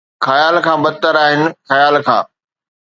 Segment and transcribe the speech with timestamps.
[0.25, 2.23] خيال کان بدتر آهن خيال کان